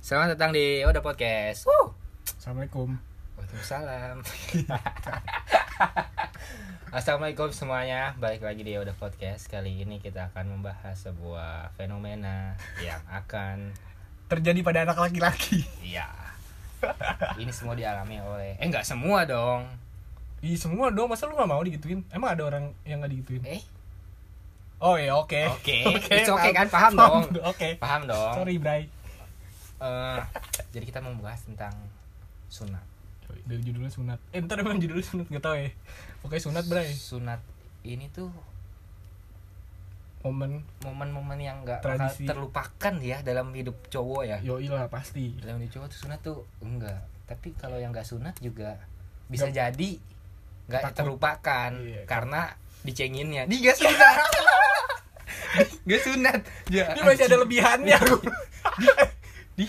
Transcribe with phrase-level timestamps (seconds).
[0.00, 1.68] Selamat datang di Oda Podcast.
[1.68, 1.92] Wuh.
[2.24, 2.96] Assalamualaikum.
[3.36, 4.24] Waalaikumsalam.
[6.96, 8.16] Assalamualaikum semuanya.
[8.16, 9.52] Balik lagi di Oda Podcast.
[9.52, 13.76] Kali ini kita akan membahas sebuah fenomena yang akan
[14.32, 15.60] Terjadi pada anak laki-laki.
[15.84, 16.08] iya.
[17.36, 19.68] Ini semua dialami oleh eh enggak semua dong.
[20.40, 22.00] Ih semua dong, masa lu gak mau digituin?
[22.08, 23.44] Emang ada orang yang gak digituin?
[23.44, 23.60] Eh,
[24.84, 25.40] Oh ya oke.
[25.56, 25.80] Oke,
[26.12, 26.68] it's okay kan?
[26.68, 27.24] Paham dong.
[27.42, 27.80] Oke.
[27.80, 28.36] paham dong.
[28.36, 28.84] Sorry Bray.
[29.80, 30.18] Eh,
[30.70, 31.72] jadi kita membahas tentang
[32.46, 32.84] sunat.
[33.44, 34.20] Dari judulnya sunat.
[34.30, 35.72] Eh ntar emang judulnya sunat gak tau ya.
[36.20, 36.92] Oke sunat Bray.
[36.92, 37.40] Sunat
[37.82, 38.28] ini tuh
[40.20, 41.84] Momen momen-momen yang nggak
[42.24, 44.36] terlupakan ya dalam hidup cowok ya.
[44.40, 45.36] yoi lah pasti.
[45.36, 48.80] dalam hidup cowok tuh sunat tuh enggak tapi kalau yang nggak sunat juga
[49.28, 49.90] bisa Nggak- jadi
[50.64, 52.02] nggak terlupakan Iya.
[52.08, 53.76] karena dicenginnya di nggak
[55.86, 56.40] nggak sunat.
[56.70, 57.98] Ya, Ini masih ada lebihannya.
[59.58, 59.64] di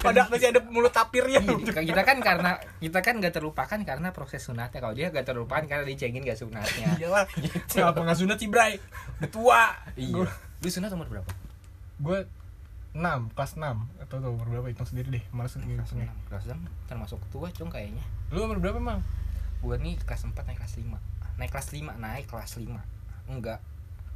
[0.00, 1.40] Pada masih ada mulut tapirnya.
[1.44, 4.80] Iya, kita kan karena kita kan nggak terlupakan karena proses sunatnya.
[4.80, 6.96] Kalau dia nggak terlupakan karena dicengin nggak sunatnya.
[6.96, 7.28] Iyalah.
[7.36, 7.80] Gitu.
[7.80, 8.80] Kenapa gak sunat sih Bray?
[9.20, 9.64] Udah tua.
[9.96, 10.24] iya.
[10.32, 11.30] Lu sunat umur berapa?
[12.00, 12.26] Gue
[12.94, 15.24] 6, kelas 6 Atau tau umur berapa hitung sendiri deh.
[15.30, 16.60] Males kelas ngitungnya enam kelas enam.
[16.88, 18.02] Termasuk tua cong kayaknya.
[18.32, 19.04] Lu umur berapa emang?
[19.64, 23.60] gua nih kelas 4 naik kelas 5 naik kelas 5 naik kelas 5 enggak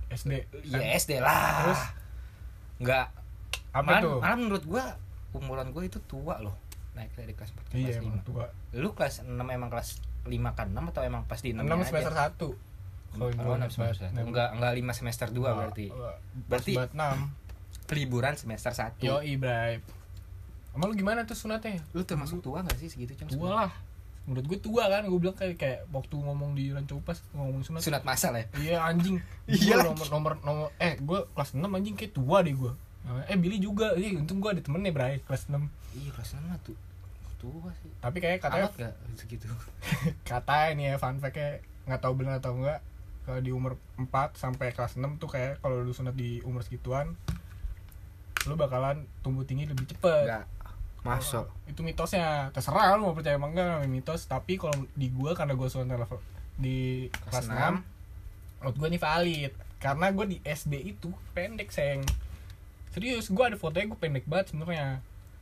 [0.09, 0.33] SD
[0.67, 1.65] Ya SD lah.
[1.65, 1.83] Terus?
[2.79, 3.07] Enggak.
[3.71, 4.19] Apa Malah, tuh?
[4.19, 4.85] malah menurut gua
[5.31, 6.57] umuran gua itu tua loh.
[6.93, 8.27] Naik dari kelas 4 ke Iya kelas emang 5.
[8.27, 9.89] tua Lu kelas 6 emang kelas
[10.25, 12.35] 5 kan 6 atau emang pas di 6 6 semester 1
[13.09, 14.19] Kalau gua 6 semester 1.
[14.21, 15.87] Enggak enggak 5 semester 2 berarti.
[16.45, 16.97] Berarti- Berarti
[17.87, 19.01] 6 Liburan semester 1.
[19.01, 19.81] Yo Ibrai
[20.71, 21.81] Emang lu gimana tuh sunatnya?
[21.91, 23.27] Lu termasuk tua gak sih segitu Cang?
[23.29, 23.73] Tua lah
[24.29, 27.81] Menurut gue tua kan Gue bilang kayak, kayak waktu ngomong di Rancu Pas Ngomong sunat
[27.81, 28.45] Sunat masal ya?
[28.61, 29.17] Iya anjing
[29.49, 32.73] Iya nomor, nomor, nomor Eh gue kelas 6 anjing kayak tua deh gue
[33.33, 35.57] Eh Billy juga Iya untung gue ada temennya Bray Kelas 6
[35.97, 36.77] Iya kelas 6 mah tuh
[37.39, 37.91] tua sih.
[38.03, 39.47] Tapi kayak katanya Amat gak segitu?
[40.29, 42.83] Kata ini ya fun fact-nya Nggak tahu benar atau enggak
[43.23, 47.15] Kalau di umur 4 sampai kelas 6 tuh kayak Kalau lu sunat di umur segituan
[48.51, 50.45] Lu bakalan tumbuh tinggi lebih cepet Enggak.
[51.09, 51.47] Masuk.
[51.65, 52.49] itu mitosnya.
[52.51, 54.25] Terserah lu mau percaya apa enggak mitos.
[54.25, 56.21] Tapi kalau di gua karena gua sunat level
[56.55, 57.55] di Kelas kelas 6.
[57.55, 59.53] 6 menurut gua ini valid.
[59.79, 62.03] Karena gua di SD itu pendek sayang.
[62.91, 65.01] Serius gua ada fotonya gua pendek banget sebenarnya.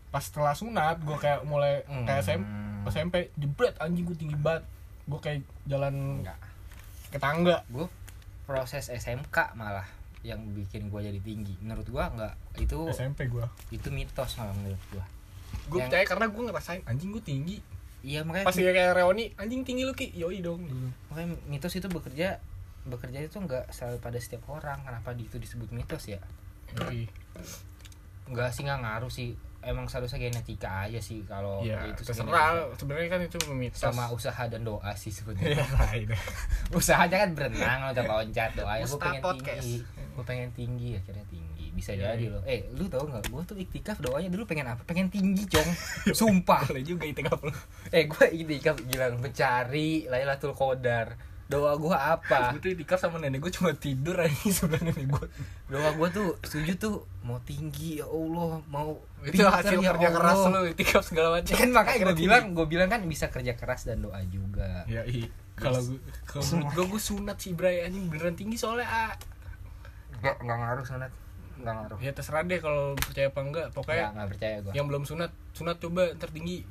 [0.09, 2.84] Pas setelah sunat gua kayak mulai kayak SM, Hmm.
[2.87, 4.65] SMP jebret anjing gua tinggi banget.
[5.04, 6.38] Gua kayak jalan Enggak.
[7.09, 7.62] ke tangga.
[7.66, 7.87] Gue
[8.44, 9.87] proses SMK malah
[10.21, 11.54] yang bikin gue jadi tinggi.
[11.59, 13.47] Menurut gue nggak itu SMP gua.
[13.71, 15.04] itu mitos malah menurut gue
[15.67, 17.59] Yang- percaya karena gua ngerasain anjing gua tinggi.
[18.00, 20.15] Iya makanya pas dia kayak Reoni anjing tinggi lu ki.
[20.15, 20.62] Yoi dong.
[20.62, 22.39] Dulu makanya mitos itu bekerja
[22.87, 24.78] bekerja itu nggak selalu pada setiap orang.
[24.81, 26.22] Kenapa itu disebut mitos ya?
[26.77, 27.11] Yoi.
[28.27, 29.31] Nggak sih nggak ngaruh sih.
[29.66, 32.71] Emang seharusnya genetika aja sih kalau ya itu terserah.
[32.78, 33.83] sebenarnya kan itu mitos.
[33.83, 36.15] Sama usaha dan doa sih sebenarnya Iya,
[36.78, 39.66] usahanya kan berenang loncat loncat doa gue pengen podcast.
[39.66, 39.77] tinggi.
[40.15, 42.33] Gue pengen tinggi akhirnya tinggi bisa Iya, jadi iya.
[42.33, 45.69] loh eh lu tau nggak gue tuh iktikaf doanya dulu pengen apa pengen tinggi cong
[46.19, 47.53] sumpah Boleh juga itu kapal.
[47.89, 51.15] eh gue iktikaf bilang mencari Lailatul Qadar
[51.47, 55.27] doa gue apa Gue tuh itikaf sama nenek gue cuma tidur aja sebelah nenek gue.
[55.69, 60.43] doa gue tuh setuju tuh mau tinggi ya Allah mau Itu hasil ya kerja keras
[60.43, 60.59] Allah.
[60.59, 61.55] lu itikaf segala macam.
[61.55, 64.83] kan makanya gue bilang gue bilang kan bisa kerja keras dan doa juga.
[64.87, 65.31] Ya iya.
[65.55, 69.15] Kalau gue kalau menurut gue gue sunat sih Bray anjing beneran tinggi soalnya ah.
[70.19, 71.11] nggak nggak ngaruh sunat
[71.56, 71.99] nggak ngaruh.
[71.99, 73.67] Ya terserah deh kalau percaya apa enggak.
[73.67, 76.62] ya Pokoknya nggak percaya gue yang belum sunat sunat coba ntar tinggi.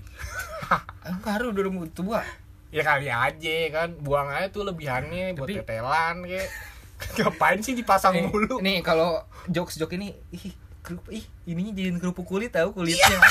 [1.23, 2.22] ngaruh udah mau tua
[2.69, 3.90] Ya kali aja kan.
[3.97, 6.50] Buang aja tuh lebihannya buat Tapi- tetelan kayak.
[7.18, 8.56] Ngapain sih dipasang nih, mulu?
[8.59, 13.19] nih kalau jokes jokes ini ih kerupuk ih ininya jadiin kerupuk kulit tahu kulitnya.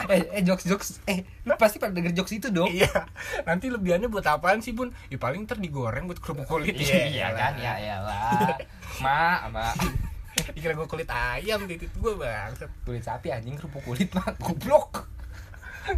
[0.00, 2.72] Eh eh jokes jokes eh lu pasti pada denger jokes itu dong.
[2.72, 2.88] Iya,
[3.44, 4.88] nanti lebihannya buat apaan sih bun?
[5.06, 6.72] Ya paling ntar digoreng buat kerupuk kulit.
[6.72, 7.52] Iya kan?
[7.56, 8.56] Ya iyalah.
[9.04, 9.76] Ma ma
[10.56, 14.32] Dikira gue kulit ayam titit gue banget kulit sapi anjing kerupuk kulit mah.
[14.44, 15.08] Goblok.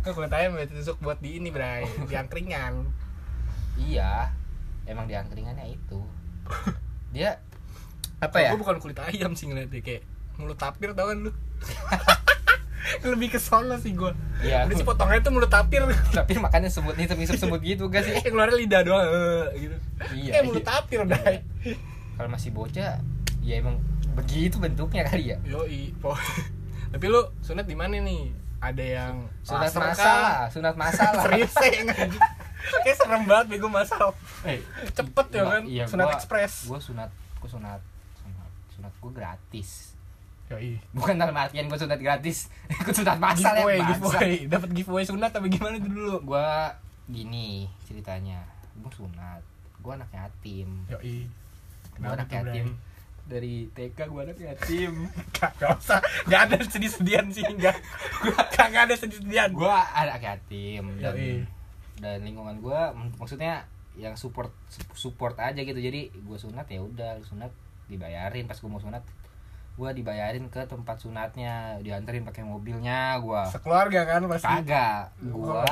[0.03, 1.87] Gue kulit ayam ya tusuk buat di ini bray.
[2.07, 2.87] Di angkringan.
[3.79, 4.31] Iya.
[4.87, 6.01] Emang di angkringannya itu.
[7.15, 7.39] Dia
[8.23, 8.51] apa ya?
[8.55, 10.03] Gue bukan kulit ayam sih ngeliatnya Kayak
[10.39, 11.33] mulut tapir tau kan lu?
[13.03, 14.11] Lebih ke sono sih gue
[14.43, 14.67] Iya.
[14.67, 15.83] Udah sih potongnya tuh mulut tapir.
[16.15, 18.15] Tapi makannya semut nih semut semut gitu gak sih?
[18.19, 19.77] Yang keluarnya lidah doang eh, gitu.
[20.19, 20.71] Iya, Eh mulut iya.
[20.71, 21.47] tapir bray.
[22.19, 22.99] Kalau masih bocah
[23.43, 23.83] ya emang
[24.15, 25.93] begitu bentuknya kali ya Yoi.
[26.93, 28.29] Tapi lu sunat di mana nih?
[28.59, 31.83] Ada yang sunat masalah sunat masalah Serius ya.
[32.79, 34.15] Kayak serem banget bego masal.
[34.43, 35.63] eh Cepet ya kan?
[35.65, 36.55] iya, sunat gua- ekspres.
[36.65, 37.81] gua sunat gua sunat
[38.17, 39.71] sunat sunat gue gratis
[40.47, 40.77] Yoi.
[40.93, 43.91] bukan dalam artian gue sunat gratis ikut sunat masal ya giveaway bangsa.
[43.91, 46.49] giveaway dapat giveaway sunat tapi gimana tuh dulu gue
[47.09, 48.45] gini ceritanya
[48.75, 49.41] gue sunat
[49.81, 51.25] gue anak yatim Yoi.
[51.95, 52.63] gue anak Bray?
[53.23, 56.01] Dari TK gue anak yatim Gak, gak usah.
[56.27, 57.77] Gak ada sedih-sedihan sih Gak
[58.53, 59.51] Gak, ada sedih-sedihan.
[59.55, 61.47] Gue anak yatim dan Yoi.
[62.03, 62.81] dan lingkungan gue
[63.17, 63.65] maksudnya
[63.95, 64.51] yang support
[64.97, 65.77] support aja gitu.
[65.77, 67.53] Jadi gue sunat ya udah sunat
[67.87, 68.49] dibayarin.
[68.49, 69.05] Pas gue mau sunat
[69.73, 71.79] gue dibayarin ke tempat sunatnya.
[71.81, 74.51] Dianterin pakai mobilnya gue Sekeluarga kan pasti?
[74.67, 75.15] Kagak.
[75.23, 75.65] Gue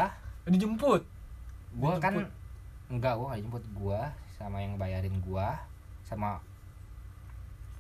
[0.47, 1.03] Dijemput
[1.71, 2.31] gue kan Dijemput.
[2.91, 4.01] enggak gue gak jemput gue
[4.35, 5.49] sama yang bayarin gue
[6.03, 6.43] sama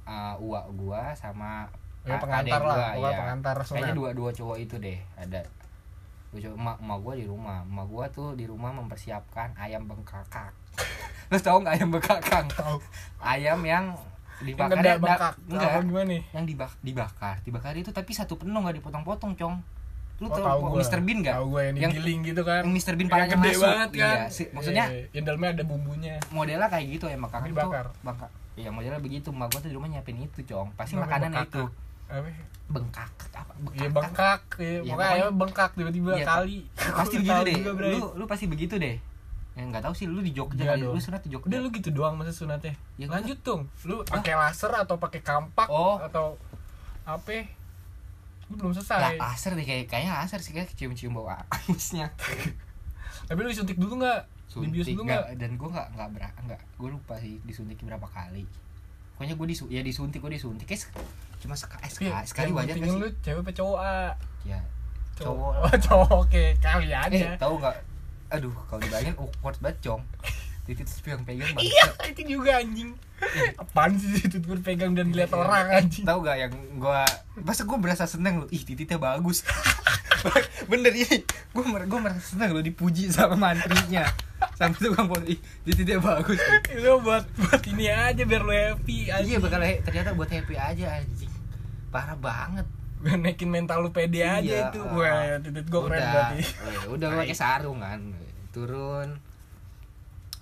[0.04, 1.66] uh, uak gue sama
[2.00, 3.18] Ya pengantar lah gua, iya.
[3.18, 5.44] pengantar kayaknya dua dua cowok itu deh ada.
[6.30, 7.58] Cowok emak emak gue di rumah.
[7.62, 10.52] Emak gue tuh di rumah mempersiapkan ayam bengkakak
[11.30, 12.78] lu tau nggak ayam bengkakang Tahu
[13.20, 13.84] ayam yang
[14.40, 15.34] Yang dibakar gede bengkak.
[15.44, 15.72] Enggak.
[15.84, 16.22] gimana nih?
[16.32, 17.36] Yang dibak dibakar.
[17.42, 19.54] Dibakar itu tapi satu penuh nggak dipotong-potong cong.
[20.16, 20.80] Lu Oh, tau gua.
[20.80, 21.36] Mr Bean nggak?
[21.36, 22.62] Tahu gue yang Yang- digiling gitu kan.
[22.64, 23.62] Yang Mr Bean palanya masuk.
[23.62, 24.16] banget kan.
[24.16, 26.14] Iya sih, maksudnya Iya, Yang dalamnya ada bumbunya.
[26.28, 27.52] Modelnya kayak gitu ya bengkak itu.
[27.52, 27.86] dibakar.
[28.50, 29.28] Bengkak iya modelnya begitu.
[29.30, 30.68] Emak gue tuh di rumah nyiapin itu cong.
[30.74, 31.46] Pasti Namanya makanan bengkak.
[31.46, 31.62] itu.
[32.10, 32.30] Apa
[32.68, 33.52] bengkak apa?
[33.88, 36.58] Bengkak Iya, Pokoknya pokoknya- ayamnya bengkak Tiba-tiba Iya, kali.
[36.98, 37.54] pasti Gua begitu deh.
[37.56, 38.96] juga, lu lu pasti begitu deh.
[39.50, 40.80] Ya nggak tahu sih lu di Jogja kali.
[40.80, 40.94] dong.
[40.94, 41.46] lu sunat di Jogja.
[41.46, 42.74] Udah lu gitu doang masa sunatnya.
[42.96, 43.62] Ya, gua- Lanjut dong.
[43.84, 45.98] Lu pakai laser atau pakai kampak Oh.
[45.98, 46.38] Atau
[47.02, 47.42] Apa?
[48.46, 49.62] Lu belum lah selesai aser deh.
[49.62, 50.50] Kayak kayaknya aser sih.
[50.50, 52.10] Kayak cium-cium bau anusnya
[53.24, 54.26] Tapi lu disuntik dulu gak?
[54.50, 55.38] Suntik dulu gak?
[55.38, 56.60] dan gue nggak nggak ber nggak.
[56.74, 58.42] Gue lupa sih disuntik berapa kali.
[59.14, 60.66] Pokoknya gue disu ya disuntik gue disuntik.
[60.66, 60.90] Kayak
[61.38, 62.98] cuma sekali eh, sekali, sekali wajar Yang gak sih?
[62.98, 63.80] lu cewek apa cowok
[64.42, 64.58] ya
[65.14, 65.52] Cowok.
[65.52, 65.52] cowok.
[65.62, 67.14] Oh cowok oke Kali aja.
[67.14, 67.76] Eh tahu nggak?
[68.30, 70.02] Aduh kalau dibayangin awkward banget cong.
[70.60, 72.90] Titik terus pegang pegang banget Iya itu juga anjing.
[73.54, 76.02] Apaan sih itu gue pegang dan dilihat orang anjing?
[76.02, 77.04] tahu gak yang gua
[77.36, 78.48] masa gue berasa seneng loh?
[78.48, 79.44] Ih titiknya bagus
[80.70, 84.04] bener ini gue mer gue merasa seneng loh dipuji sama mantrinya.
[84.56, 86.40] Sampai tukang foto ih titiknya bagus.
[86.66, 90.96] Itu buat buat ini aja biar lu happy iya anjing bakal ternyata buat happy aja
[90.96, 91.32] anjing.
[91.88, 92.64] Parah banget.
[93.00, 94.80] Biar naikin mental lu pede aja Iya, itu.
[94.80, 94.92] ah.
[94.92, 96.12] Wah titik gue keren udah.
[96.12, 96.40] berarti.
[96.40, 98.00] Eh, udah gue pakai sarung kan.
[98.50, 99.08] Turun.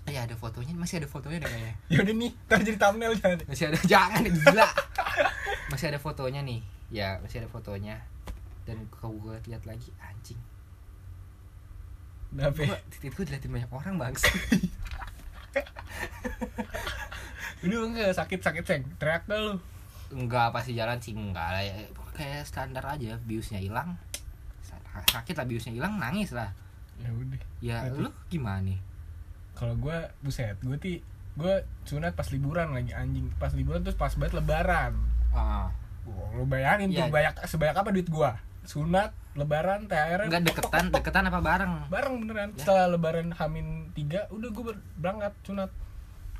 [0.06, 0.72] Ya ada fotonya.
[0.72, 1.74] Masih ada fotonya deh kayaknya.
[1.92, 4.68] Yaudah nih Ntar jadi thumbnail jangan masih ada jangan gila.
[5.68, 6.60] Masih ada fotonya nih.
[6.88, 8.00] Ya masih ada fotonya
[8.68, 10.36] dan kalau gue lihat lagi anjing.
[12.28, 12.68] Udah apa ya?
[12.68, 14.12] Gua, titik gue diliatin banyak orang bang.
[17.64, 18.12] Udah enggak.
[18.12, 18.84] Sakit-sakit seng.
[19.00, 19.54] Teriak dah lu.
[20.12, 21.64] Enggak pasti jalan sih enggak lah.
[21.64, 21.74] Ya.
[22.12, 23.96] kayak standar aja biusnya hilang.
[24.60, 26.50] Sa- sakit lah biusnya hilang nangis lah.
[26.98, 27.40] Ya udah.
[27.62, 28.78] Ya Berarti- lu gimana nih?
[29.54, 31.02] Kalau gue Buset Gue ti
[31.34, 33.30] Gue sunat pas liburan lagi anjing.
[33.38, 34.92] Pas liburan terus pas banget lebaran.
[35.32, 35.70] Ah.
[36.34, 37.06] Lu bayangin Iya.
[37.06, 38.32] tuh banyak sebanyak apa duit gua
[38.64, 42.58] sunat lebaran THR enggak deketan deketan apa bareng bareng beneran Ya.
[42.58, 45.70] setelah lebaran hamin tiga udah gua ber- berangkat sunat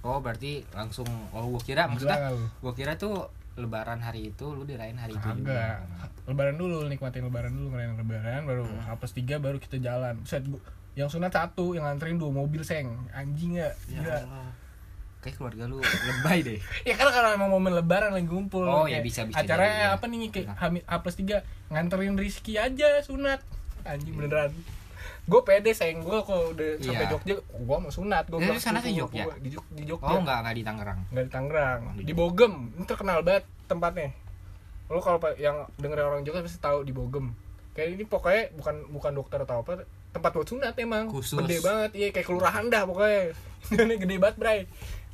[0.00, 4.94] oh berarti langsung oh gua kira maksudnya gua kira tuh lebaran hari itu lu dirayain
[4.94, 5.36] hari itu Kagak.
[5.36, 5.62] juga
[6.24, 8.78] lebaran dulu nikmatin lebaran dulu ngerayain lebaran baru Hmm.
[8.80, 10.46] H plus tiga baru kita jalan set
[10.94, 14.02] yang sunat satu yang nganterin dua mobil seng anjing ya ya.
[14.20, 14.50] Allah.
[15.28, 16.58] Kayak keluarga lu lebay deh.
[16.88, 18.64] Ya kan kalau emang momen lebaran lagi ngumpul.
[18.64, 19.94] Oh, ya bisa- bisa acaranya ya.
[19.94, 20.72] apa nih kayak Nah.
[20.82, 21.36] H plus tiga
[21.68, 23.44] nganterin Rizky aja sunat.
[23.82, 24.50] Anjing beneran.
[25.24, 27.12] Gue pede sayang gue kalau udah sampai Iya.
[27.12, 27.34] Jogja.
[27.38, 29.24] Gue mau sunat gue Jadi lu sana ke Jogja?
[29.36, 30.08] di, Jog- di Jogja.
[30.08, 31.00] Oh enggak enggak di Tangerang.
[31.10, 31.80] Nggak di Tangerang.
[31.82, 32.52] Oh, di di Bogem.
[32.72, 34.08] Ini terkenal banget tempatnya.
[34.88, 37.36] Lo kalau yang dengerin orang Jogja pasti tahu di Bogem.
[37.70, 41.06] Kayak ini pokoknya bukan bukan dokter atau apa tempat buat sunat emang.
[41.06, 41.36] Khusus.
[41.38, 41.90] gede banget.
[41.94, 43.36] Iya kayak kelurahan dah pokoknya.
[43.68, 44.60] Ini gede banget bray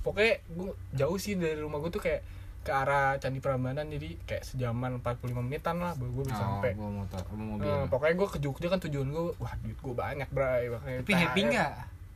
[0.05, 2.23] pokoknya gue jauh sih dari rumah gue tuh kayak
[2.65, 6.73] ke arah Candi Prambanan jadi kayak sejaman 45 menitan lah baru gue bisa oh, sampai.
[6.73, 7.69] gua motor gua mobil.
[7.69, 10.73] Nah, pokoknya gue ke Jogja kan tujuan gue wah duit gue banyak bray.
[10.73, 11.49] Makanya tapi happy THR.
[11.53, 11.73] enggak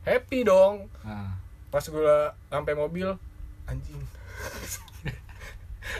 [0.09, 0.75] happy dong.
[1.05, 1.37] Nah.
[1.69, 2.15] pas gue
[2.49, 3.13] sampai mobil
[3.69, 4.01] anjing.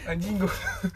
[0.09, 0.53] Anjing gue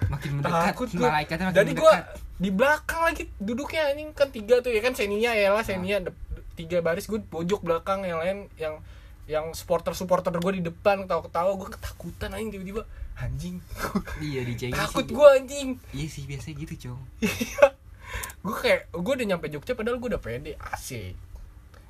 [0.09, 1.93] makin mendekat takut gue malaikatnya makin jadi gue
[2.41, 4.09] di belakang lagi duduknya anjing.
[4.17, 6.01] Kan tiga tuh ya kan seninya ya lah senia.
[6.01, 6.17] Dep-
[6.57, 8.81] tiga baris gue pojok belakang yang lain yang
[9.23, 12.83] yang supporter supporter gue di depan ketawa ketawa gue ketakutan anjing tiba-tiba
[13.15, 13.55] anjing.
[14.19, 15.67] Iya di takut gue anjing.
[15.91, 17.01] Iya sih biasanya gitu cong.
[18.43, 21.15] Gue kayak gue udah nyampe Jogja padahal gue udah pede asik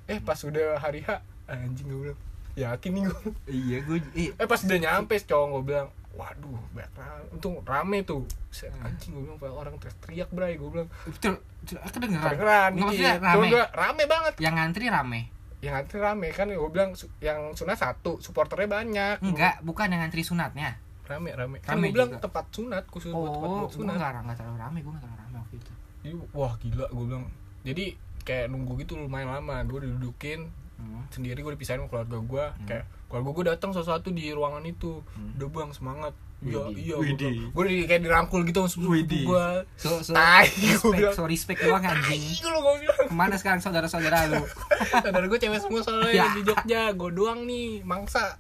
[0.04, 1.16] eh pas udah hari H
[1.48, 2.20] anjing gue bilang
[2.54, 6.92] yakin nih gue iya gue eh, eh pas udah nyampe cowok gue bilang waduh banyak
[7.34, 8.22] untung rame tuh.
[8.52, 8.86] Set, Hmm.
[8.86, 10.90] anjing gue bilang orang teriak-teriak bray gue bilang.
[11.08, 12.30] Betul betul, kedengeran.
[12.36, 13.48] Kedengeran maksudnya Cuma rame.
[13.50, 14.34] gua, rame banget.
[14.38, 15.22] Yang ngantri rame
[15.64, 19.16] yang antri rame kan gue bilang yang sunat satu supporternya banyak.
[19.24, 20.76] Enggak bukan yang ngantri sunatnya.
[21.04, 21.58] Rame rame.
[21.60, 22.22] Kan Rame gue bilang juga.
[22.22, 23.96] tempat sunat khusus buat tempat oh buat gue sunat.
[23.96, 25.72] nggak nggak terlalu rame gue nggak terlalu rame waktu itu.
[26.04, 27.26] Jadi, wah gila gue bilang.
[27.64, 27.86] Jadi
[28.22, 30.52] kayak nunggu gitu lumayan lama gue didudukin.
[30.74, 31.06] Hmm.
[31.08, 32.66] sendiri gue dipisahin sama keluarga gue Hmm.
[32.68, 35.00] kayak keluarga gue datang sesuatu di ruangan itu.
[35.16, 35.32] Hmm.
[35.38, 36.14] udah bang semangat
[36.44, 37.36] iya iya Widih.
[37.50, 39.24] gue di, kayak dirangkul gitu sama sepupu Widih.
[39.26, 43.14] gue so so Tai, gua respect so respect doang anjing Ih, lu gue bilang ke
[43.14, 44.44] mana sekarang saudara-saudara lu
[45.04, 46.28] saudara gue cewek semua soalnya Ya.
[46.32, 48.38] di Jogja gue doang nih mangsa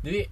[0.00, 0.28] jadi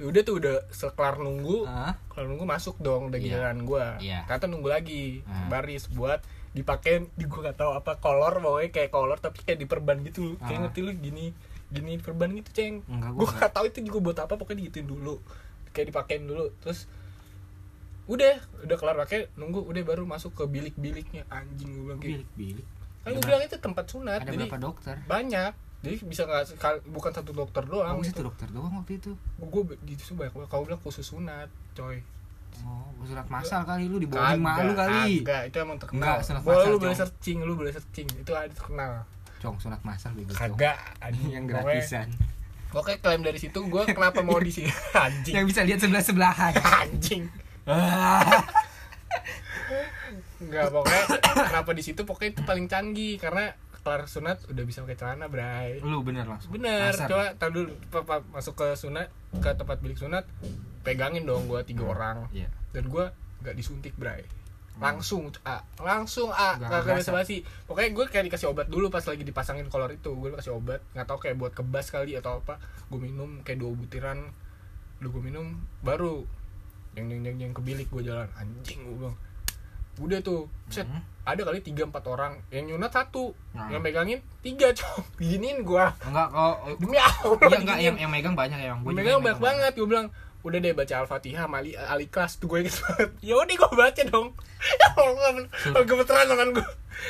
[0.00, 1.92] udah tuh udah sekelar nunggu Hah?
[2.08, 3.26] kalau nunggu masuk dong udah Iya.
[3.30, 4.24] giliran gue Iya.
[4.24, 5.48] ternyata nunggu lagi Ah.
[5.48, 10.02] baris buat dipakein di gue gak tahu apa kolor pokoknya kayak kolor tapi kayak diperban
[10.02, 11.30] gitu kayak ngerti lu gini
[11.70, 14.88] gini perban gitu ceng Enggak, gue gua gak tahu itu juga buat apa pokoknya digituin
[14.88, 15.22] dulu
[15.70, 16.90] kayak dipakein dulu terus
[18.10, 18.34] udah
[18.66, 21.22] udah kelar pakai nunggu udah baru masuk ke bilik-biliknya.
[21.30, 22.10] Anjing gue bilang gitu.
[22.18, 22.66] Bilik-bilik?
[23.06, 24.94] Kan gue bilang itu tempat sunat ada jadi berapa dokter?
[25.06, 25.52] banyak.
[25.80, 29.14] Jadi bisa nggak bukan satu dokter doang oh itu gitu dokter doang waktu itu?
[29.38, 30.48] Gue di situ banyak banget.
[30.50, 31.48] Kau bilang khusus sunat
[31.78, 32.02] coy.
[32.66, 35.22] Oh surat masal kali lu di bawah malu kali.
[35.22, 35.54] kagak.
[35.54, 36.02] Itu emang terkenal.
[36.02, 38.08] Enggak, sunat boleh masal, lu boleh searching lu boleh searching.
[38.18, 39.06] Itu ada terkenal.
[39.38, 40.58] Cong sunat masal bego cong.
[40.58, 41.30] kagak anjing.
[41.38, 42.10] yang gratisan
[42.70, 44.70] pokoknya klaim dari situ gue kenapa mau di sini?
[45.06, 45.34] Anjing.
[45.34, 47.22] Yang bisa lihat sebelah sebelahan anjing.
[50.40, 51.04] Enggak pokoknya
[51.50, 53.20] kenapa di situ pokoknya itu paling canggih.
[53.20, 55.80] Karena kelar sunat udah bisa pakai celana bray.
[55.84, 56.52] Lu bener langsung.
[56.52, 56.92] Bener.
[56.92, 57.08] Kasar.
[57.08, 59.08] coba tahu dulu papa masuk ke sunat
[59.40, 60.24] ke tempat bilik sunat
[60.80, 62.28] pegangin dong gua tiga orang.
[62.32, 62.48] Iya.
[62.70, 63.10] dan gua
[63.42, 64.22] nggak disuntik bray
[64.78, 65.60] langsung a.
[65.82, 66.56] Langsung a.
[66.56, 70.14] Nggak ada basa-basi pokoknya gue kayak dikasih obat dulu pas lagi dipasangin kolor itu.
[70.14, 70.80] Gue dikasih obat.
[70.94, 72.62] Nggak tahu kayak buat kebas kali atau apa.
[72.88, 74.30] Gue minum kayak dua butiran.
[75.02, 76.22] Lu gue minum baru
[76.94, 78.28] yang yang yang, yang ke bilik gue jalan.
[78.38, 79.16] Anjing gue bilang.
[80.00, 80.88] Udah tuh set.
[80.88, 81.04] Hmm.
[81.28, 82.40] ada kali tiga empat orang.
[82.48, 83.36] Yang nyunat satu.
[83.52, 83.68] Nah.
[83.68, 85.92] yang pegangin tiga cok giniin gua.
[86.00, 87.36] Enggak kok demi allah.
[87.36, 89.72] Iya enggak yang yang megang banyak ya gue megang banyak banget.
[89.76, 90.08] Gue bilang
[90.40, 93.10] udah deh baca al-fatihah sama ali, ali kelas tuh gue inget banget.
[93.20, 94.28] Ya udah gue baca dong.
[94.60, 95.84] Ya allah Suruh.
[95.88, 96.66] gemeteran tangan gue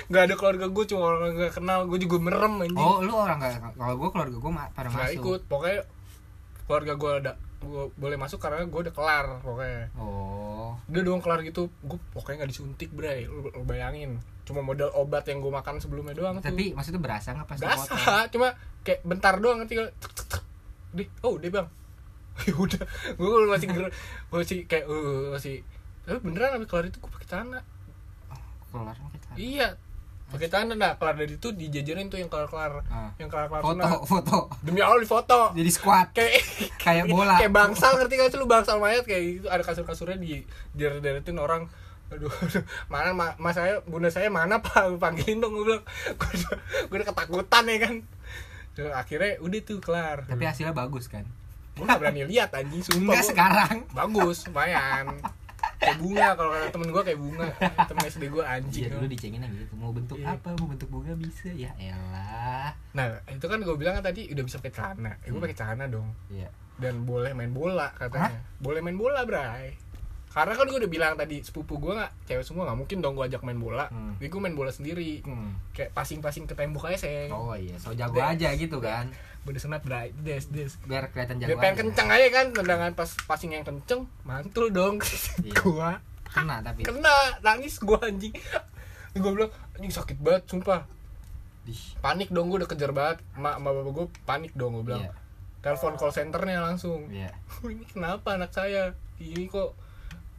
[0.07, 1.83] nggak ada keluarga gue cuma orang gak kenal.
[1.91, 2.79] Gue juga merem anjing.
[2.79, 5.19] Oh lu orang enggak kalau gua keluarga gua ma- pada nggak masuk.
[5.19, 5.41] ikut.
[5.51, 5.81] Pokoknya
[6.71, 9.91] keluarga gue ada gue boleh masuk karena gue udah kelar pokoknya.
[9.99, 10.79] Oh.
[10.87, 11.75] Udah dong kelar gitu.
[11.83, 14.23] Gue pokoknya nggak disuntik bray lu, lu bayangin.
[14.47, 16.51] Cuma modal obat yang gue makan sebelumnya doang tuh.
[16.51, 18.31] Tapi maksudnya berasa nggak pas berasa.
[18.31, 18.55] cuma
[18.87, 19.75] kayak bentar doang nanti
[20.91, 21.67] deh oh deh bang
[22.43, 22.83] ya udah
[23.13, 23.85] gue masih ger
[24.29, 25.61] masih kayak uh, masih
[26.01, 27.61] tapi beneran abis kelar itu gue pakai celana.
[28.67, 29.37] Keluar pakai celana.
[29.37, 29.69] iya
[30.27, 30.75] pakai celana.
[30.75, 33.11] Nah kelar dari itu dijajarin tuh yang kelar kelar Ah.
[33.17, 34.39] yang kelar kelar foto foto.
[34.61, 36.33] Demi allah di foto jadi squad kayak
[36.85, 37.37] kayak bola.
[37.37, 38.47] kayak bangsal ngerti gak sih lu?
[38.47, 39.47] Bangsal mayat kayak gitu.
[39.47, 40.43] Ada kasur kasurnya di
[40.73, 41.69] deretin orang.
[42.11, 44.99] Aduh, aduh mana ma mas saya bunda saya mana pak?
[44.99, 45.85] Panggilin dong gue bilang.
[46.11, 46.55] Gue udah,
[46.91, 47.95] gue udah ketakutan ya kan.
[48.97, 50.25] Akhirnya udah tuh kelar.
[50.25, 51.23] Tapi hasilnya bagus kan
[51.73, 53.77] gue gak berani lihat anjing sumpah enggak sekarang.
[53.91, 55.07] Bagus lumayan.
[55.77, 57.47] Kayak bunga kalau kata temen gue kayak bunga.
[57.87, 58.83] Temen SD gue anjing.
[58.83, 59.73] Iya dulu dicenginnya gitu.
[59.75, 60.37] Mau bentuk Iya.
[60.37, 60.53] apa?
[60.55, 61.49] Mau bentuk bunga bisa?
[61.51, 62.77] Ya elah.
[62.93, 65.17] Nah itu kan gue bilang kan tadi udah bisa pakai celana.
[65.19, 65.41] Eh, gue Hmm.
[65.43, 66.09] pakai celana dong.
[66.29, 66.53] Iya.
[66.77, 68.41] Dan boleh main bola katanya.
[68.57, 69.73] Boleh main bola bray.
[70.31, 73.25] Karena kan gue udah bilang tadi sepupu gue nggak cewek semua nggak mungkin dong gue
[73.25, 73.89] ajak main bola.
[73.89, 74.15] Hmm.
[74.17, 75.25] jadi gue main bola sendiri.
[75.25, 75.57] Hmm.
[75.71, 77.29] kayak passing-passing ke tembok aja seng.
[77.31, 77.75] Oh iya.
[77.77, 79.09] So jago aja gitu kan
[79.49, 80.13] udah senat bray.
[80.21, 80.73] Des des.
[80.85, 85.01] Biar kelihatan jago dia pengen kenceng aja kan tendangan pas passing yang kenceng mantul dong.
[85.41, 85.55] Iya.
[85.65, 85.91] gua.
[86.29, 86.85] Kena tapi.
[86.85, 88.35] Kena nangis gua anjing.
[89.17, 90.87] Gue bilang anjing sakit banget sumpah.
[91.61, 91.77] Dih.
[92.01, 93.21] panik dong gue udah kejar banget.
[93.37, 95.05] Mak sama bapak gue panik dong gue bilang.
[95.05, 95.13] Iya.
[95.61, 97.11] Telepon call centernya langsung.
[97.11, 97.35] Iya.
[97.67, 98.97] Ini kenapa anak saya?
[99.21, 99.77] Ini kok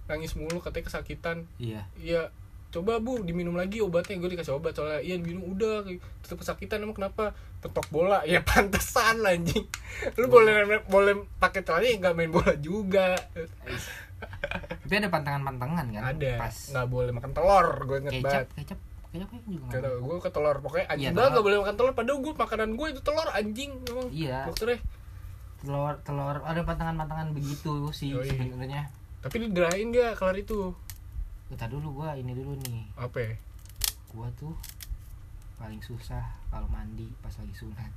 [0.10, 1.46] nangis mulu katanya kesakitan.
[1.62, 1.86] Iya.
[2.00, 2.34] Iya
[2.72, 4.16] coba bu diminum lagi obatnya.
[4.16, 5.84] Gue dikasih obat soalnya iya minum udah.
[6.24, 7.36] Tetap kesakitan emang kenapa?
[7.60, 8.24] Petok bola.
[8.24, 9.68] Ya pantesan anjing.
[10.16, 13.20] Lu boleh boleh pakai celana ya nggak main bola juga.
[14.82, 16.04] Tapi ada pantangan-pantangan kan?
[16.16, 16.32] Ada.
[16.40, 18.48] Pas nggak boleh makan telur gue inget Kecap banget.
[18.56, 18.80] Kecap
[19.12, 20.58] Kecapnya juga nggak tau, gue ke telur.
[20.64, 21.36] Pokoknya anjing Iya, banget telur.
[21.36, 21.92] gak boleh makan telur.
[21.92, 23.72] Padahal gue makanan gue itu telur anjing.
[23.86, 24.38] Emang Iya.
[24.48, 24.80] dokternya
[25.62, 26.38] Telur Telur.
[26.42, 28.88] Ada pantangan-pantangan begitu sih sebenarnya.
[29.22, 30.74] Tapi diderahin gak kelar itu
[31.52, 32.88] Kita dulu gua ini dulu nih.
[32.96, 33.36] Apa?
[34.16, 34.56] Gua tuh
[35.60, 37.92] paling susah kalau mandi pas lagi sunat.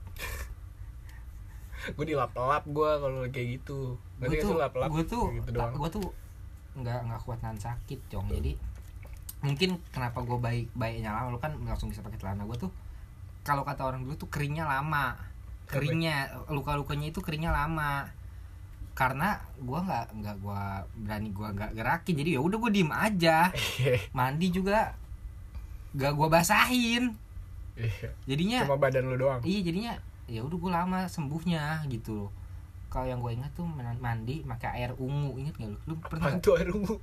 [1.96, 3.96] Gue dilap-lap gue kalau kayak gitu.
[4.20, 5.72] Gue tuh lap-lap gue tuh gitu tak- doang.
[5.80, 6.06] gue tuh
[6.74, 8.58] nggak nggak kuat nahan sakit cong jadi
[9.46, 12.44] mungkin kenapa gue baik baiknya lama lu kan langsung bisa pakai celana.
[12.44, 12.72] Gue tuh
[13.44, 15.16] kalau kata orang dulu tuh keringnya lama.
[15.64, 18.08] Keringnya luka lukanya itu keringnya lama
[18.94, 20.62] karena gue nggak nggak gue
[21.02, 22.14] berani gue nggak gerakin.
[22.14, 23.50] Jadi ya udah gue diem aja.
[24.18, 24.94] Mandi juga
[25.94, 27.14] gak gue basahin.
[27.74, 28.14] Iya.
[28.30, 29.42] jadinya cuma badan lu doang.
[29.42, 29.92] Iya jadinya
[30.30, 32.30] ya udah gue lama sembuhnya gitu loh.
[32.86, 33.66] Kalau yang gue ingat tuh
[33.98, 35.34] mandi pakai air ungu.
[35.42, 35.78] Inget gak lu?
[35.90, 36.38] Lu pernah nggak?
[36.38, 36.96] Bantu air ungu.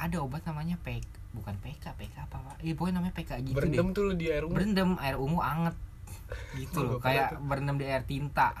[0.00, 1.04] ada obat namanya PK
[1.36, 2.56] bukan PK PK apa pak?
[2.64, 4.54] Iya pokoknya namanya PK gitu Berendam deh tuh lu di air ungu.
[4.56, 5.76] berendam air ungu anget
[6.54, 7.42] gitu Oh, loh kayak tuh.
[7.42, 8.54] berendam di air tinta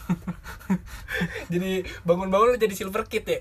[1.52, 1.70] jadi
[2.02, 3.40] bangun-bangun lu jadi silver kid ya.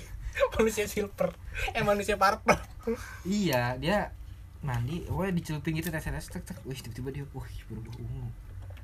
[0.56, 1.36] manusia silver.
[1.70, 2.56] Eh manusia purple.
[3.22, 4.08] iya dia
[4.60, 8.28] mandi pokoknya dicelupin gitu tes tes tek tek wih tiba-tiba dia wih berubah ungu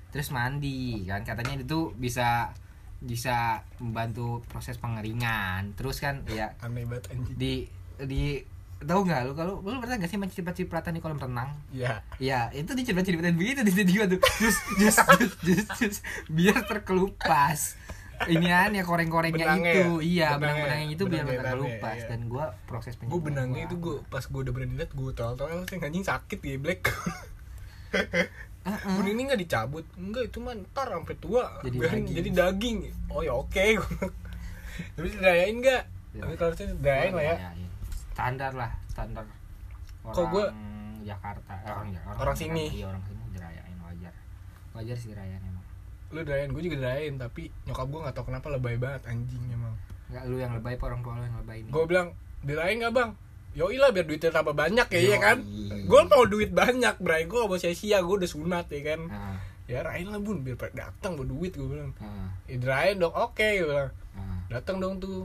[0.08, 2.52] terus mandi kan katanya itu bisa
[2.96, 7.36] bisa membantu proses pengeringan terus kan ya Aneh banget anjing.
[7.36, 7.54] di
[7.98, 8.40] di
[8.78, 12.04] tahu nggak lu kalau lu pernah gak sih main cipat-cipatan di kolam renang Ya.
[12.16, 15.96] ya itu dicipat-cipatin begitu di tiba tuh jus jus jus jus jus
[16.28, 17.80] biar terkelupas
[18.24, 19.88] inian ya koreng-korengnya Benangnya itu ya?
[20.02, 20.40] iya Benangnya.
[20.40, 22.08] benang-benangnya itu biar terkelupas iya.
[22.08, 25.48] dan gua proses penyembuhan benangnya gua itu gue pas gue udah berani liat gue tol-tol
[25.64, 26.80] sih anjing sakit geblek.
[28.66, 28.94] Heeh.
[28.98, 32.16] Bun ini nggak dicabut, enggak itu mah ntar sampai tua Jadi biarin daging.
[32.18, 32.76] jadi daging.
[33.06, 33.62] Oh ya oke.
[34.96, 35.82] Tapi dirayain nggak?
[36.12, 36.20] Ya.
[36.20, 37.36] Tapi kalau saya dirayain lah ya.
[37.38, 37.65] Dirayain.
[38.16, 39.28] Standar lah standar
[40.02, 40.52] orang Kok gua-
[40.98, 42.64] Jakarta eh, orang Jakarta Orang sini.
[42.72, 44.14] iya orang sini dirayain wajar
[44.72, 45.64] wajar sih dirayain emang
[46.08, 49.74] Lu dirayain, gue juga dirayain tapi nyokap gue nggak tahu kenapa lebay banget anjing emang.
[50.06, 52.08] nggak lu yang lebay apa orang tua lu yang lebay nih Gue bilang
[52.40, 53.10] dirayain nggak bang?
[53.52, 55.38] Yoi lah biar duitnya tambah banyak ya, iya kan?
[55.40, 55.84] Yoi.
[55.84, 57.24] Gue mau duit banyak, bray.
[57.24, 59.00] Gue gak mau sia-sia, gue udah sunat ya kan?
[59.06, 61.96] Heeh, Ya rayain lah bun, biar datang buat duit gue bilang.
[61.96, 63.90] heeh, Ya dirayain dong, oke gue bilang.
[64.12, 64.38] heeh.
[64.46, 65.24] Datang dong tuh.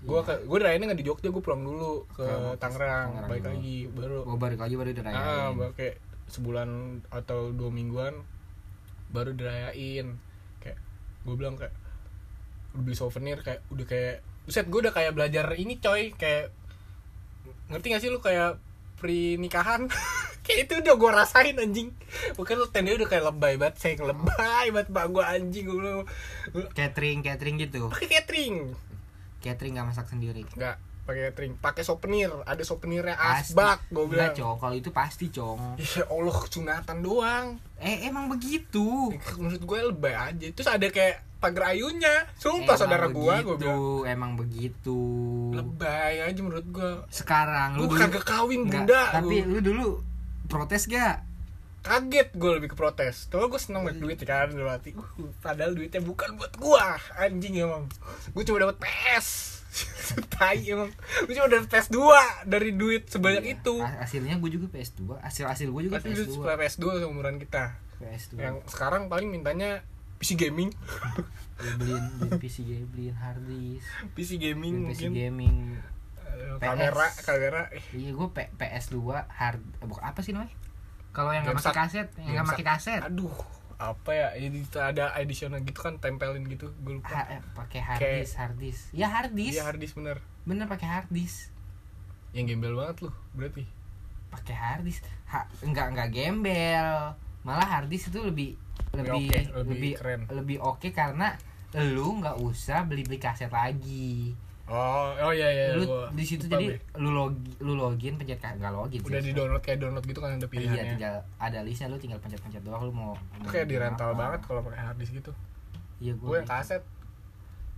[0.00, 2.24] Gue ke, gue dirayainnya nggak di Jogja, gue pulang dulu ke
[2.56, 3.52] Tangerang, balik dulu.
[3.52, 4.18] lagi baru.
[4.24, 6.68] gua balik lagi baru dirayain Ah, baru kayak sebulan
[7.12, 8.14] atau dua mingguan
[9.10, 10.16] baru dirayain.
[10.58, 10.78] Kayak
[11.28, 11.74] gue bilang kayak
[12.70, 16.54] udah beli souvenir kayak udah kayak Buset gue udah kayak belajar ini coy kayak
[17.68, 18.56] ngerti gak sih lu kayak
[18.96, 19.84] pre nikahan
[20.46, 21.90] kayak itu udah gue rasain anjing
[22.34, 25.92] bukan lu tenda udah kayak lebay banget saya lebay banget mbak gue anjing gue
[26.74, 28.74] catering catering gitu pakai catering
[29.40, 30.44] catering nggak masak sendiri.
[30.54, 31.52] Nggak pakai catering.
[31.58, 32.30] Pakai souvenir.
[32.44, 34.30] Ada souvenirnya asbak gue bilang.
[34.30, 34.56] Cong.
[34.60, 35.74] Kalau itu pasti cong.
[35.76, 37.46] Ya Allah sunatan doang.
[37.80, 39.10] Eh emang begitu?
[39.34, 40.46] Menurut gue lebay aja.
[40.52, 42.28] Terus ada kayak pagar ayunya.
[42.36, 44.04] Sumpah Emang saudara gue gue bilang.
[44.04, 45.00] Emang begitu.
[45.50, 49.02] Lebay aja menurut gue sekarang lu dulu kagak kawin Nggak, bunda.
[49.10, 49.88] tapi lu dulu
[50.46, 51.22] protes gak
[51.80, 53.26] kaget gue lebih ke protes.
[53.26, 54.92] Tuh gue seneng banget duit kan dalam hati.
[54.92, 55.06] Uh,
[55.38, 56.82] padahal duitnya bukan buat gue
[57.16, 57.88] anjing emang.
[58.30, 59.58] Gue cuma dapat PS
[60.32, 60.90] tai emang.
[61.22, 62.02] Gue cuma dapat PS 2
[62.44, 63.54] dari duit sebanyak Iya.
[63.56, 63.74] itu.
[63.78, 67.36] Ha- hasilnya gue juga PS2 hasil hasil gue juga tapi itu PS2 PS 2 seumuran
[67.36, 67.78] kita.
[67.98, 69.80] PS2 yang sekarang paling mintanya
[70.16, 70.70] PC gaming.
[71.60, 73.84] Ya, beliin beliin PC game beliin hard disk.
[74.16, 75.12] PC gaming PC mungkin.
[75.12, 75.56] gaming.
[76.16, 76.60] Eh, PS.
[76.62, 77.62] kamera kamera.
[77.68, 78.96] Eh, iya gue P- PS2
[79.28, 80.56] hard eh, bukan apa sih namanya
[81.10, 83.00] kalau yang nggak pakai kaset yang nggak pakai kaset.
[83.02, 83.34] Aduh
[83.80, 87.08] apa ya ini ada additional gitu kan tempelin gitu gue lupa.
[87.10, 88.82] Ha- eh, pakai hard Kayak- disk hard disk.
[88.92, 89.56] Ya hard disk.
[89.56, 90.18] Iya harddisk bener.
[90.44, 91.48] Bener pakai hard disk.
[92.30, 93.64] Yang gembel banget lu berarti.
[94.28, 95.02] Pakai hard disk.
[95.26, 97.16] Ha, enggak enggak gembel.
[97.40, 98.52] Malah hard disk itu lebih
[98.92, 100.20] lebih Lebih oke, lebih lebih keren.
[100.28, 101.28] lebih oke karena
[101.72, 104.34] lu nggak usah beli beli kaset lagi
[104.70, 107.02] oh oh iya iya lu gua di situ jadi Be.
[107.02, 110.38] lu login lu login pencet ka- nggak login udah di download kayak download gitu kan
[110.38, 110.92] ada iya pilihannya.
[110.94, 114.18] tinggal ada listnya lu tinggal pencet pencet doang lu mau itu kayak di rental apa.
[114.18, 115.32] banget kalau pakai harddisk gitu.
[116.00, 116.82] Iya gue gue yang kaset.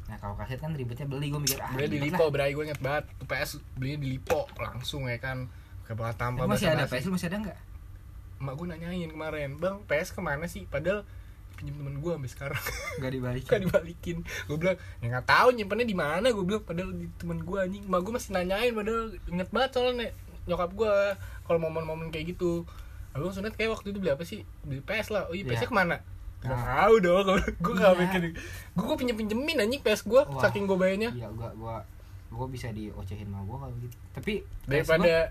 [0.06, 2.80] Nah kalau kaset kan ribetnya beli gue mikir ah beli di lipo bray gue inget
[2.84, 3.04] banget.
[3.18, 5.48] Tuh PS belinya di lipo langsung ya kan.
[5.88, 6.86] Kayak tanpa Emang masih ada.
[6.86, 7.58] PS lu masih ada nggak?
[8.38, 10.68] Emak gue nanyain kemarin bang PS ke mana sih?
[10.70, 11.02] Padahal
[11.52, 12.62] pinjam temen gue sampai sekarang.
[12.98, 14.16] Nggak dibalik kan dibalikin.
[14.44, 16.26] Gue bilang ya nggak tahu nyimpannya di mana?
[16.28, 17.82] Gue bilang padahal di temen gue anjing.
[17.84, 20.08] Emak gue masih nanyain padahal inget banget soalnya
[20.42, 20.92] nyokap gue
[21.42, 22.64] kalau momen-momen kayak gitu.
[23.12, 24.42] Abang sunat kayak waktu itu beli apa sih?
[24.62, 25.26] Beli PS lah.
[25.26, 25.68] Oh iya PS nya Iya.
[25.68, 25.96] ke mana?
[26.42, 26.64] Gak Nah.
[26.82, 27.98] tahu dong gue gak Iya.
[27.98, 28.20] mikir.
[28.72, 31.10] Gue gue pinjem pinjemin anjing PS gue saking gue bayarnya.
[31.12, 31.76] Iya gua gua
[32.28, 33.92] gua bisa diocehin sama gua kalau gitu.
[34.10, 35.30] Tapi gua- daripada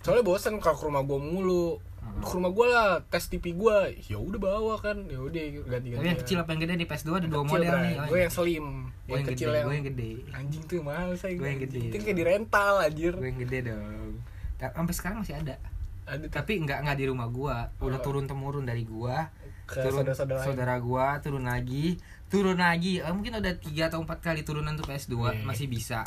[0.00, 1.78] soalnya bosan kalau ke rumah gue mulu.
[2.02, 6.06] Ke rumah gue lah tes TV gue ya udah bawa kan ya udah ganti ganti
[6.06, 7.94] yang kecil apa yang gede di PS2 ada dua model nih.
[7.96, 8.66] Oh, gue yang slim
[9.02, 10.10] gue yang kecil gede yang gue yang gede.
[10.32, 11.80] anjing tuh mahal saya Gua yang gede.
[11.84, 13.12] itu kayak di rental anjir.
[13.12, 14.10] Gue yang gede dong.
[14.56, 15.54] Sampai sekarang masih ada.
[16.02, 17.56] Ada tapi nggak nggak di rumah gua.
[17.78, 18.02] Udah Oh.
[18.02, 19.30] turun temurun dari gua.
[19.66, 20.14] Ke turun lain.
[20.14, 21.98] saudara gua turun lagi.
[22.26, 22.98] Turun lagi.
[22.98, 25.42] Eh, mungkin udah tiga atau empat kali turunan tuh PS2 Iya.
[25.42, 26.06] masih bisa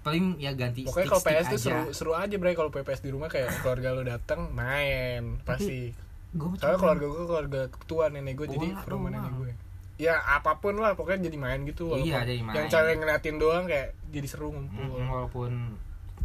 [0.00, 3.28] paling ya ganti Pokoknya kalau PS tuh seru seru aja bre kalau PS di rumah
[3.28, 5.92] kayak keluarga lo datang main pasti.
[6.30, 9.52] Soalnya cuma- keluarga gue keluarga ketua nenek gue jadi ke rumah nenek gue.
[10.00, 12.56] Ya apa pun lah pokoknya jadi main gitu walaupun Iya, jadi main.
[12.56, 14.80] Yang cewek ngeliatin doang kayak jadi seru ngumpul.
[14.96, 15.50] Mm, walaupun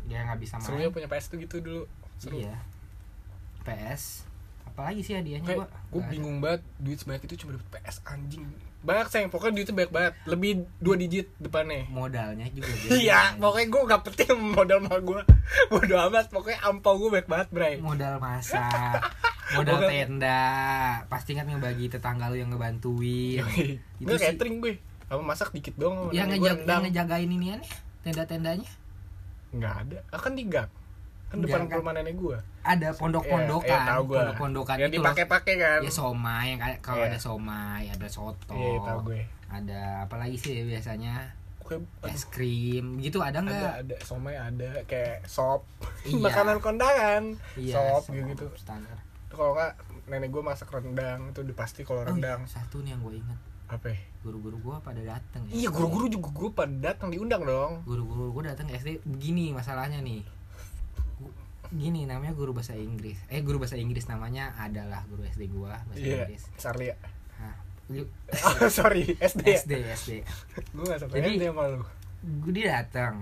[0.05, 1.83] dia nggak bisa main Serunya punya PS tuh gitu dulu.
[2.15, 2.39] Seru.
[2.39, 2.55] iya
[3.61, 4.23] PS
[4.65, 6.07] apalagi sih hadiahnya gue ada.
[6.07, 8.43] bingung banget duit sebanyak itu cuma dapet PS anjing
[8.85, 10.13] banyak sayang pokoknya duitnya banyak banget.
[10.29, 11.89] Lebih dua digit depannya.
[11.89, 12.69] Modalnya juga
[13.01, 15.21] Iya, pokoknya gue gak penting modal mah gue
[15.73, 17.73] Bodo amat, pokoknya ampau gue banyak banget, Bray.
[17.81, 19.01] Modal masak
[19.57, 20.41] modal tenda
[21.05, 23.45] pasti kan ngebagi tetangga lu yang ngebantuin.
[24.01, 24.73] Itu Gue catering gue
[25.05, 27.71] Apa masak dikit doang yang, nenek ngejag, gua yang ngejagain ini aneh
[28.01, 28.69] tenda-tendanya?
[29.53, 30.69] Nggak ada, ah, kan di gang
[31.25, 31.81] Kan depan kan.
[31.81, 34.17] rumah nenek gue ada pondok-pondokan tahu gua.
[34.17, 35.79] pondok-pondokan Yang dipakai-pakai kan.
[35.85, 37.13] Ya somai yang kayak kalau Iya.
[37.13, 39.21] ada somai ada soto Iya, tahu gue.
[39.47, 41.29] ada apa lagi sih biasanya?
[41.65, 43.73] Aduh, es krim gitu ada ada, nggak?
[43.89, 45.65] ada, somai ada, kayak sop.
[46.05, 46.21] Iya.
[46.21, 47.23] Makanan kondangan.
[47.57, 48.97] Iya Sop sop, gitu standar.
[49.33, 49.73] Kalau nggak,
[50.05, 52.45] nenek gue masak rendang Itu udah pasti kalau oh, rendang.
[52.45, 53.89] Iya, satu nih yang gue inget Apa?
[54.21, 55.53] Guru-guru gue pada dateng ya.
[55.65, 57.81] Iya, guru-guru juga gue pada datang diundang dong.
[57.81, 60.21] Guru-guru gue datang SD begini masalahnya nih
[61.69, 63.17] gini namanya guru bahasa Inggris.
[63.27, 66.43] Eh guru bahasa Inggris namanya adalah guru SD gua bahasa Iya, Inggris.
[66.55, 66.89] Charlie.
[66.89, 66.95] Ya
[67.35, 67.55] Hah,
[67.87, 69.57] lu- Oh, sorry, SD ya?
[69.57, 70.09] SD SD
[70.71, 71.81] Gue gak sampai Jadi- SD sama lu.
[72.47, 73.21] dia datang.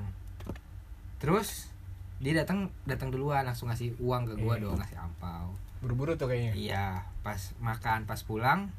[1.18, 1.72] Terus
[2.18, 4.64] dia datang datang duluan langsung ngasih uang ke gua Iya.
[4.64, 5.48] dong ngasih ampau.
[5.80, 6.54] Buru-buru tuh kayaknya.
[6.54, 6.86] Iya
[7.20, 8.72] pas makan pas pulang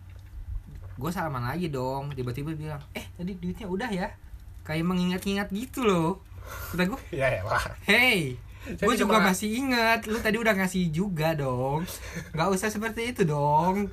[0.95, 2.13] gue salaman lagi dong.
[2.13, 4.09] Tiba-tiba bilang eh tadi duitnya udah ya?
[4.63, 6.21] Kayak mengingat-ingat gitu loh
[6.71, 10.01] kata gue ya lah Hey, gue juga cuma- masih ingat.
[10.05, 11.85] Lu tadi udah ngasih juga dong.
[12.31, 13.93] Gak usah seperti itu dong.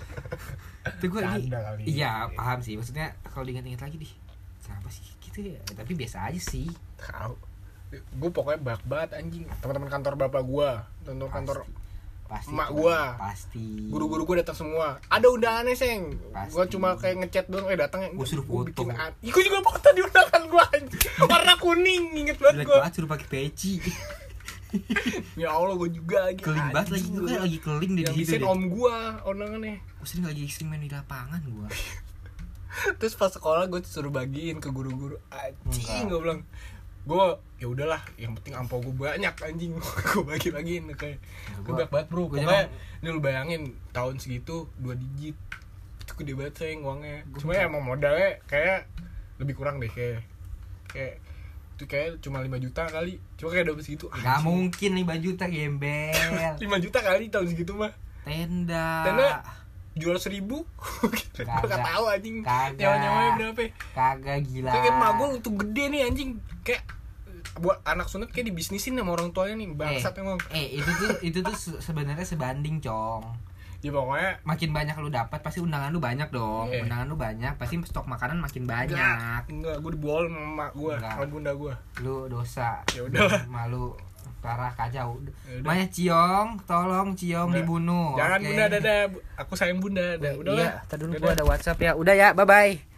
[0.94, 1.48] Itu gue ini.
[1.48, 1.84] Kali.
[1.86, 2.74] Iya paham sih.
[2.74, 4.14] Maksudnya kalau diingat-ingat lagi dih.
[4.62, 5.60] Kenapa sih gitu ya?
[5.68, 6.72] Tapi biasa aja sih.
[6.98, 7.36] Tahu
[7.92, 10.70] Gue pokoknya bak banget anjing Teman-teman kantor bapak gue
[11.04, 11.58] Teman-teman kantor
[12.24, 12.48] Pasti.
[12.48, 12.78] emak Cong.
[12.80, 13.00] gua.
[13.20, 13.68] Pasti.
[13.92, 16.56] Guru-guru gue datang semua Ada undangannya seng Pasti.
[16.56, 18.88] Gue cuma kayak ngechat doang Eh datang Gua suruh Gua foto.
[18.88, 18.96] bikin
[19.28, 23.28] Gue juga foto di undangan gue anjing Warna kuning Inget banget gue banget suruh pakai
[23.28, 23.84] peci.
[25.42, 26.42] Ya Allah gue juga lagi.
[26.42, 28.48] Keling banget lagi gue kan lagi keling di bikin deh.
[28.48, 28.96] om gue
[29.28, 31.68] undangannya Gua sering lagi main di lapangan gue.
[33.00, 35.20] terus pas sekolah gue suruh bagiin ke guru-guru.
[35.32, 36.42] Anjing gue bilang
[37.02, 37.26] gue
[37.58, 39.74] ya udahlah yang penting ampau gue banyak anjing.
[40.14, 41.18] Gue bagi-bagiin kayak
[41.66, 42.30] gue banyak banget bro.
[42.30, 42.70] pokoknya
[43.02, 45.34] ini lu bayangin tahun segitu dua digit.
[46.06, 47.26] Itu gede banget sayang uangnya.
[47.42, 48.86] Cuma emang modalnya kayak
[49.42, 50.22] lebih kurang deh kayak
[50.94, 51.18] kayak
[51.82, 56.14] itu kayak cuma 5 juta kali cuma kayak dapet segitu Gak mungkin 5 juta gembel.
[56.56, 57.90] 5 juta kali tahun segitu mah
[58.22, 58.88] Tenda.
[59.04, 59.30] Tenda.
[59.92, 60.62] jual seribu
[61.02, 61.66] gue Kagak.
[61.66, 62.78] gak tau anjing Kagak.
[62.78, 64.70] nyawa-nyawanya berapa Kagak gila.
[64.72, 66.30] Kayak emak gue tuh gede nih anjing
[66.62, 66.86] Kayak
[67.54, 71.40] buat anak sunat kayak dibisnisin sama orang tuanya nih bangsat emang Eh itu tuh itu
[71.42, 73.26] tuh se- sebenarnya sebanding cong.
[73.82, 76.70] Ya pokoknya Makin banyak lu dapat pasti undangan lu banyak dong.
[76.70, 76.86] Iya.
[76.86, 78.94] Undangan lu banyak pasti stok makanan makin banyak.
[78.94, 82.86] enggak enggak gue dibual sama emak gue sama bunda gue Lu dosa.
[82.94, 83.42] Ya udahlah.
[83.50, 83.98] Malu
[84.42, 85.22] parah kacau.
[85.22, 85.66] Ya udah.
[85.66, 87.58] Maya Ciong, tolong Ciong Udah.
[87.62, 88.18] dibunuh.
[88.18, 88.48] jangan Oke.
[88.50, 89.00] bunda dadah
[89.38, 91.22] aku sayang bunda dah udah Iya, dulu Dadah.
[91.22, 91.92] gua ada WhatsApp ya.
[91.94, 92.91] Udah ya, bye bye.